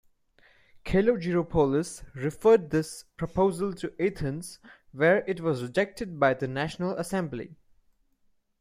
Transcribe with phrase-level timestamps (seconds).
[0.83, 4.57] Kalogeropoulos referred this proposal to Athens,
[4.93, 7.55] where it was rejected by the National Assembly.